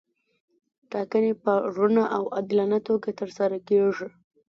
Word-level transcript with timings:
ټاکنې 0.91 1.33
په 1.43 1.53
رڼه 1.75 2.05
او 2.17 2.23
عادلانه 2.35 2.79
توګه 2.87 3.09
ترسره 3.19 3.57
کیږي. 3.67 4.07